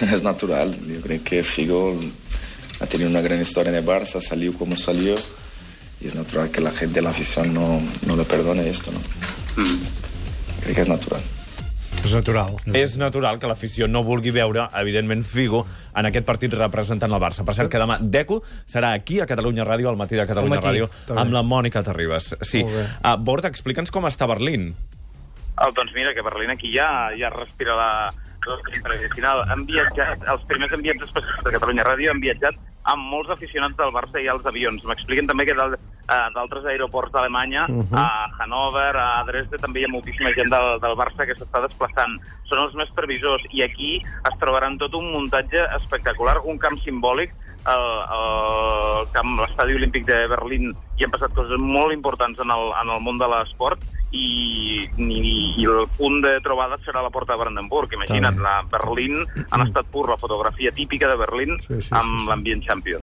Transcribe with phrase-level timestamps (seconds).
[0.12, 0.76] es natural.
[0.86, 1.98] Yo creo que Figo
[2.80, 5.14] ha tenido una gran historia en el Barça, salió como salió
[6.00, 8.98] y es natural que la gente, la afición no, no le perdone esto, ¿no?
[10.62, 11.22] Creo que es natural.
[12.04, 12.56] És natural.
[12.76, 15.62] És natural que l'afició no vulgui veure, evidentment, Figo
[15.96, 17.46] en aquest partit representant el Barça.
[17.48, 20.60] Per cert, que demà Deco serà aquí a Catalunya Ràdio, al matí de Catalunya Al
[20.60, 21.22] matí, Ràdio, també.
[21.22, 22.34] amb la Mònica Terribas.
[22.42, 22.60] Sí.
[22.60, 24.74] Uh, Borda, explica'ns com està Berlín.
[25.56, 27.90] Oh, doncs mira, que Berlín aquí ja, ja respira la,
[28.44, 29.42] temporada final.
[29.50, 32.58] Han viatjat, els primers enviats especials de Catalunya Ràdio han viatjat
[32.92, 34.84] amb molts aficionats del Barça i als avions.
[34.84, 37.96] M'expliquen també que eh, d'altres aeroports d'Alemanya, uh -huh.
[37.96, 42.20] a Hannover, a Dresde, també hi ha moltíssima gent del, del Barça que s'està desplaçant.
[42.44, 47.32] Són els més previsors i aquí es trobaran tot un muntatge espectacular, un camp simbòlic
[47.64, 47.84] el,
[48.16, 52.92] el camp, l'estadi olímpic de Berlín hi han passat coses molt importants en el, en
[52.96, 53.80] el món de l'esport
[54.14, 55.20] i, i,
[55.58, 57.92] i el punt de trobada serà la porta de Brandenburg.
[57.98, 62.22] Imagina't, la Berlín han estat pur la fotografia típica de Berlín Sí, sí, sí, amb
[62.22, 62.28] sí.
[62.30, 63.03] l'ambient Champions.